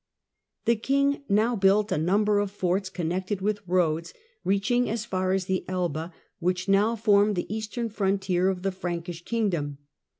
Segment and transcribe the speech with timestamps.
[0.65, 5.45] The king now built a number of forts connected with roads, reaching as far as
[5.45, 9.77] the Elbe, which now formed the eastern frontier of the Frankish kingdom.